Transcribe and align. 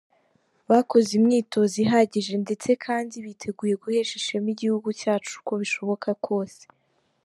Bakoze 0.69 1.09
imyitozo 1.19 1.75
ihagije 1.85 2.33
ndetse 2.43 2.69
kandi 2.85 3.15
biteguye 3.25 3.73
guhesha 3.81 4.13
ishema 4.19 4.47
igihugu 4.55 4.87
cyacu 5.01 5.31
uko 5.39 5.53
bishoboka 5.61 6.07
kose. 6.27 6.63